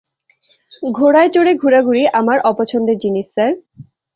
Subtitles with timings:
[0.91, 3.51] ঘোড়ায় চড়ে ঘুরাঘুরি আমার অপছন্দের জিনিস, স্যার।